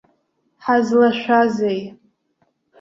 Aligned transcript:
Ҳазлашәазеи? 0.63 1.81